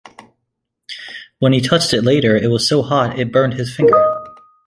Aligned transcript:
When 1.37 1.53
he 1.53 1.61
touched 1.61 1.93
it 1.93 2.01
later, 2.01 2.35
it 2.35 2.47
was 2.49 2.67
so 2.67 2.81
hot 2.81 3.19
it 3.19 3.31
burned 3.31 3.53
his 3.53 3.71
finger. 3.75 4.03